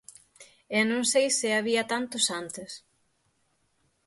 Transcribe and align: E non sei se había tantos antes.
E 0.77 0.79
non 0.89 1.01
sei 1.11 1.27
se 1.39 1.49
había 1.57 1.83
tantos 1.93 2.25
antes. 2.41 2.71